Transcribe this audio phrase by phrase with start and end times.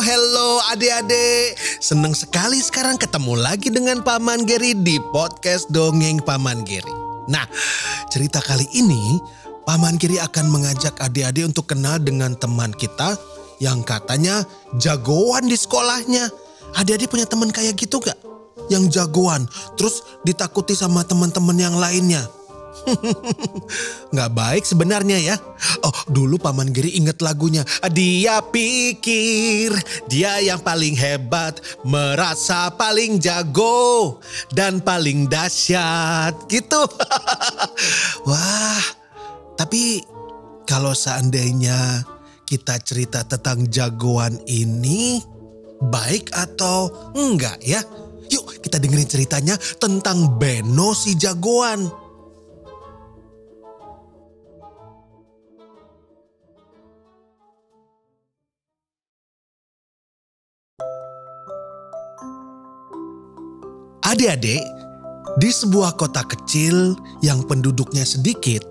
[0.00, 1.60] Hello, adik-adik.
[1.76, 6.88] Senang sekali sekarang ketemu lagi dengan Paman Geri di podcast Dongeng Paman Geri.
[7.28, 7.44] Nah,
[8.08, 9.20] cerita kali ini
[9.68, 13.12] Paman Geri akan mengajak adik-adik untuk kenal dengan teman kita
[13.60, 14.40] yang katanya
[14.80, 16.32] jagoan di sekolahnya.
[16.80, 18.16] Adik-adik punya teman kayak gitu gak?
[18.72, 19.44] Yang jagoan,
[19.76, 22.24] terus ditakuti sama teman-teman yang lainnya.
[24.14, 25.36] Nggak baik sebenarnya ya.
[25.84, 27.66] Oh dulu Paman Giri inget lagunya.
[27.90, 29.74] Dia pikir
[30.06, 31.60] dia yang paling hebat.
[31.84, 34.18] Merasa paling jago.
[34.50, 36.82] Dan paling dahsyat gitu.
[38.28, 38.84] Wah
[39.60, 40.00] tapi
[40.64, 42.06] kalau seandainya
[42.48, 45.22] kita cerita tentang jagoan ini.
[45.80, 47.80] Baik atau enggak ya?
[48.28, 51.88] Yuk kita dengerin ceritanya tentang Beno si jagoan.
[64.10, 64.66] Adik-adik,
[65.38, 68.66] di sebuah kota kecil yang penduduknya sedikit,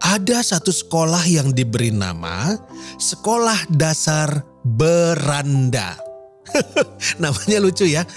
[0.00, 2.56] ada satu sekolah yang diberi nama
[2.96, 6.00] Sekolah Dasar Beranda.
[7.22, 8.08] Namanya lucu ya.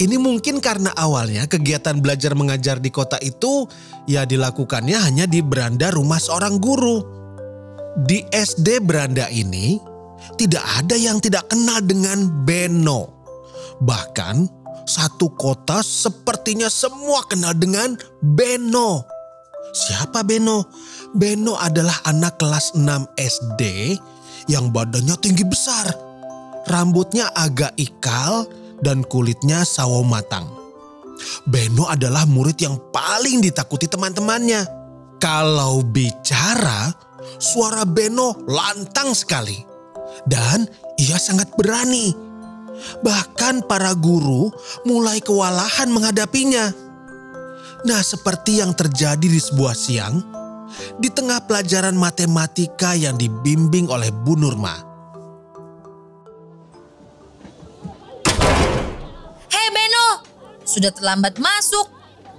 [0.00, 3.68] Ini mungkin karena awalnya kegiatan belajar mengajar di kota itu
[4.08, 7.04] ya dilakukannya hanya di beranda rumah seorang guru.
[8.08, 9.76] Di SD beranda ini
[10.40, 13.12] tidak ada yang tidak kenal dengan Beno.
[13.84, 14.57] Bahkan
[14.88, 17.92] satu kota sepertinya semua kenal dengan
[18.24, 19.04] Beno.
[19.76, 20.64] Siapa Beno?
[21.12, 22.88] Beno adalah anak kelas 6
[23.20, 23.62] SD
[24.48, 25.92] yang badannya tinggi besar.
[26.64, 28.48] Rambutnya agak ikal
[28.80, 30.48] dan kulitnya sawo matang.
[31.44, 34.64] Beno adalah murid yang paling ditakuti teman-temannya.
[35.20, 36.94] Kalau bicara,
[37.36, 39.60] suara Beno lantang sekali.
[40.24, 40.64] Dan
[40.96, 42.27] ia sangat berani.
[43.02, 44.50] Bahkan para guru
[44.86, 46.70] mulai kewalahan menghadapinya.
[47.86, 50.18] Nah, seperti yang terjadi di sebuah siang,
[50.98, 54.74] di tengah pelajaran matematika yang dibimbing oleh Bu Nurma.
[59.46, 60.08] Hei Beno,
[60.66, 61.86] sudah terlambat masuk.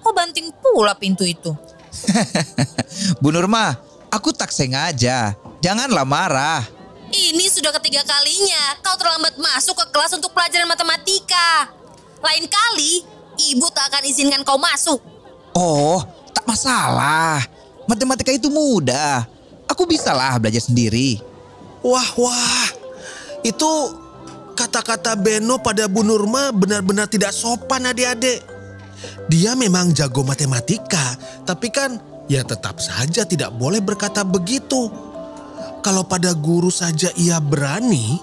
[0.04, 1.56] Kok banting pula pintu itu?
[3.24, 3.76] Bu Nurma,
[4.12, 5.36] aku tak sengaja.
[5.60, 6.79] Janganlah marah.
[7.60, 11.68] Sudah ketiga kalinya kau terlambat masuk ke kelas untuk pelajaran matematika.
[12.24, 13.04] Lain kali,
[13.52, 15.04] ibu tak akan izinkan kau masuk.
[15.52, 16.00] Oh,
[16.32, 17.44] tak masalah.
[17.84, 19.28] Matematika itu mudah.
[19.68, 21.20] Aku bisalah belajar sendiri.
[21.84, 22.68] Wah, wah.
[23.44, 23.92] Itu
[24.56, 28.40] kata-kata Beno pada Bu Nurma benar-benar tidak sopan adik-adik.
[29.28, 32.00] Dia memang jago matematika, tapi kan
[32.32, 35.09] ya tetap saja tidak boleh berkata begitu.
[35.80, 38.20] Kalau pada guru saja ia berani,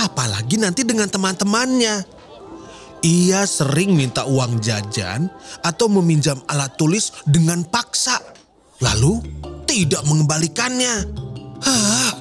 [0.00, 2.20] apalagi nanti dengan teman-temannya.
[3.00, 5.32] Ia sering minta uang jajan
[5.64, 8.20] atau meminjam alat tulis dengan paksa.
[8.84, 9.24] Lalu
[9.64, 11.08] tidak mengembalikannya.
[11.64, 12.12] Hah,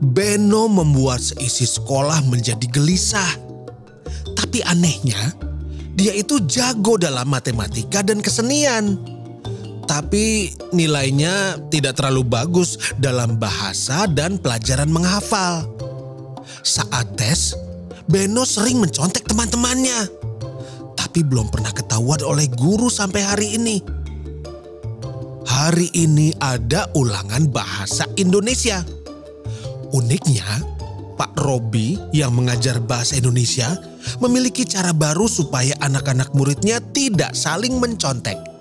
[0.00, 3.32] Beno membuat seisi sekolah menjadi gelisah.
[4.32, 5.36] Tapi anehnya,
[5.92, 8.96] dia itu jago dalam matematika dan kesenian.
[9.92, 15.68] Tapi nilainya tidak terlalu bagus dalam bahasa dan pelajaran menghafal.
[16.64, 17.52] Saat tes,
[18.08, 20.08] Beno sering mencontek teman-temannya.
[20.96, 23.84] Tapi belum pernah ketahuan oleh guru sampai hari ini.
[25.44, 28.80] Hari ini ada ulangan bahasa Indonesia.
[29.92, 30.64] Uniknya,
[31.20, 33.76] Pak Robi yang mengajar bahasa Indonesia
[34.24, 38.51] memiliki cara baru supaya anak-anak muridnya tidak saling mencontek.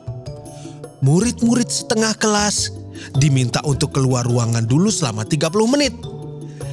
[1.01, 2.69] Murid-murid setengah kelas
[3.17, 5.93] diminta untuk keluar ruangan dulu selama 30 menit.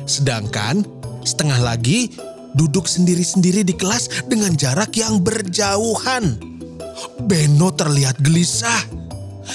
[0.05, 0.85] Sedangkan
[1.25, 2.13] setengah lagi
[2.53, 6.37] duduk sendiri-sendiri di kelas dengan jarak yang berjauhan.
[7.25, 8.85] Beno terlihat gelisah.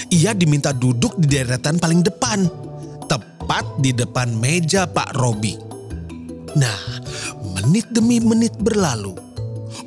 [0.09, 2.49] Ia diminta duduk di deretan paling depan,
[3.05, 5.53] tepat di depan meja Pak Robi.
[6.57, 6.81] Nah,
[7.53, 9.13] menit demi menit berlalu.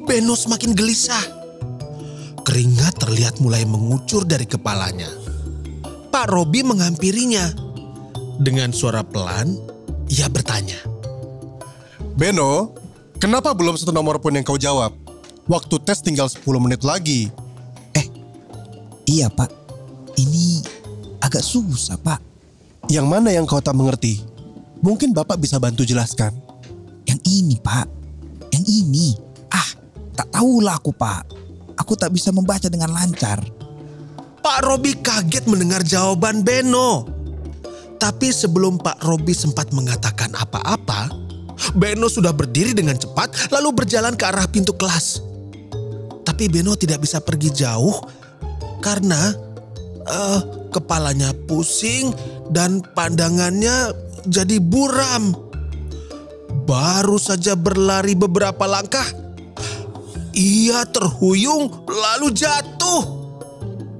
[0.06, 1.35] Beno semakin gelisah.
[2.56, 5.12] Keringat terlihat mulai mengucur dari kepalanya.
[6.08, 7.52] Pak Robi menghampirinya.
[8.40, 9.60] Dengan suara pelan,
[10.08, 10.80] Ia bertanya.
[12.16, 12.72] Beno,
[13.20, 14.96] kenapa belum satu nomor pun yang kau jawab?
[15.44, 17.28] Waktu tes tinggal 10 menit lagi.
[19.04, 19.52] Iya pak,
[20.16, 20.64] ini
[21.20, 22.24] agak susah pak.
[22.88, 24.24] Yang mana yang kau tak mengerti?
[24.80, 26.32] Mungkin Bapak bisa bantu jelaskan.
[27.04, 27.84] Yang ini pak,
[28.48, 29.12] yang ini.
[29.52, 29.76] Ah,
[30.16, 31.45] tak tahulah aku pak.
[31.86, 33.38] Aku tak bisa membaca dengan lancar.
[34.42, 37.06] Pak Robi kaget mendengar jawaban Beno.
[37.94, 41.14] Tapi sebelum Pak Robi sempat mengatakan apa-apa,
[41.78, 45.22] Beno sudah berdiri dengan cepat lalu berjalan ke arah pintu kelas.
[46.26, 48.02] Tapi Beno tidak bisa pergi jauh
[48.82, 49.30] karena
[50.10, 50.40] eh,
[50.74, 52.10] kepalanya pusing
[52.50, 53.94] dan pandangannya
[54.26, 55.38] jadi buram.
[56.66, 59.06] Baru saja berlari beberapa langkah,
[60.36, 63.24] ia terhuyung lalu jatuh.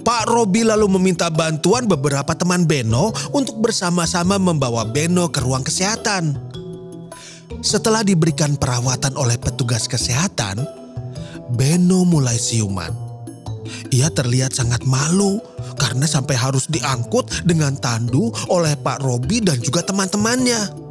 [0.05, 6.39] Pak Robi lalu meminta bantuan beberapa teman Beno untuk bersama-sama membawa Beno ke ruang kesehatan.
[7.59, 10.63] Setelah diberikan perawatan oleh petugas kesehatan,
[11.51, 12.93] Beno mulai siuman.
[13.91, 15.43] Ia terlihat sangat malu
[15.75, 20.87] karena sampai harus diangkut dengan tandu oleh Pak Robi dan juga teman-temannya.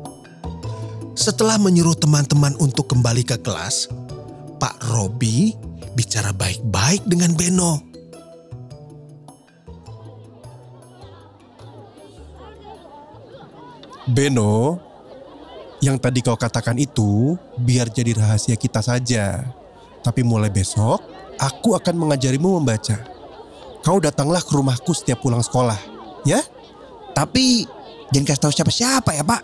[1.16, 3.88] Setelah menyuruh teman-teman untuk kembali ke kelas,
[4.56, 5.52] Pak Robi
[5.96, 7.72] bicara baik-baik dengan Beno.
[14.06, 14.78] Beno,
[15.82, 19.42] yang tadi kau katakan itu biar jadi rahasia kita saja.
[20.00, 21.02] Tapi mulai besok,
[21.42, 23.02] aku akan mengajarimu membaca.
[23.82, 25.78] Kau datanglah ke rumahku setiap pulang sekolah,
[26.22, 26.38] ya?
[27.14, 27.66] Tapi
[28.14, 29.42] jangan kasih tahu siapa-siapa ya pak.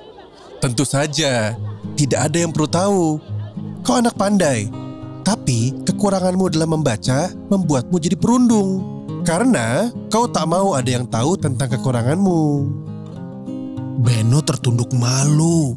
[0.62, 1.58] Tentu saja,
[1.98, 3.04] tidak ada yang perlu tahu.
[3.82, 4.70] Kau anak pandai,
[5.32, 8.84] tapi kekuranganmu dalam membaca membuatmu jadi perundung.
[9.25, 12.69] Karena kau tak mau ada yang tahu tentang kekuranganmu.
[14.05, 15.73] Beno tertunduk malu.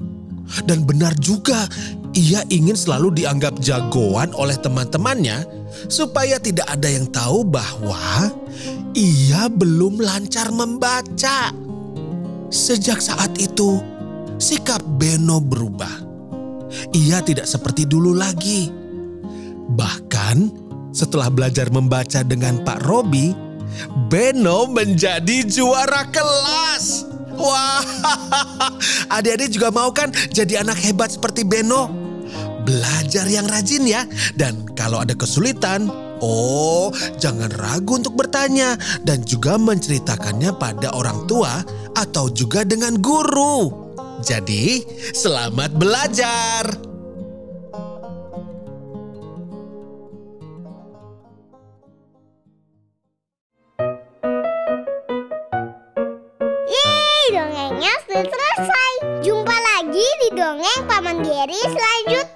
[0.67, 1.71] Dan benar juga,
[2.11, 5.47] ia ingin selalu dianggap jagoan oleh teman-temannya
[5.87, 8.27] supaya tidak ada yang tahu bahwa
[8.91, 11.55] ia belum lancar membaca.
[12.51, 13.79] Sejak saat itu,
[14.35, 16.03] sikap Beno berubah.
[16.91, 18.84] Ia tidak seperti dulu lagi.
[19.73, 20.37] Bahkan
[20.93, 23.33] setelah belajar membaca dengan Pak Robi,
[24.07, 27.03] Beno menjadi juara kelas.
[27.35, 27.83] Wah,
[29.15, 31.91] adik-adik juga mau kan jadi anak hebat seperti Beno?
[32.63, 34.07] Belajar yang rajin ya.
[34.33, 35.91] Dan kalau ada kesulitan,
[36.23, 36.89] oh
[37.19, 38.79] jangan ragu untuk bertanya.
[39.03, 41.61] Dan juga menceritakannya pada orang tua
[41.93, 43.85] atau juga dengan guru.
[44.25, 44.81] Jadi,
[45.13, 46.94] selamat belajar.
[58.15, 58.91] Selesai.
[59.27, 62.34] Jumpa lagi di dongeng Paman Geri selanjutnya.